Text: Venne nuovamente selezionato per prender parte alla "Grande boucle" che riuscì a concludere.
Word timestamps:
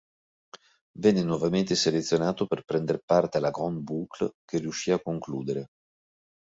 Venne 0.97 1.21
nuovamente 1.23 1.75
selezionato 1.75 2.47
per 2.47 2.63
prender 2.63 3.01
parte 3.05 3.37
alla 3.37 3.51
"Grande 3.51 3.81
boucle" 3.81 4.31
che 4.45 4.57
riuscì 4.57 4.89
a 4.89 4.99
concludere. 4.99 5.67